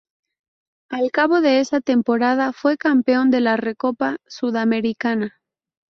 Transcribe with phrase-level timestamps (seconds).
[0.89, 5.39] Al cabo de esa temporada fue campeón de la Recopa Sudamericana.